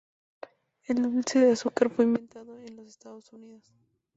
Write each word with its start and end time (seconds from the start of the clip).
El 0.87 1.03
dulce 1.03 1.37
de 1.37 1.51
azúcar 1.51 1.91
fue 1.91 2.05
inventado 2.05 2.57
en 2.57 2.75
los 2.75 2.87
Estados 2.87 3.31
Unidos. 3.33 3.71